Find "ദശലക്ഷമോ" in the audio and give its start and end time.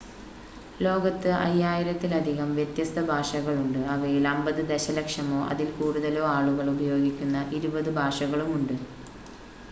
4.71-5.41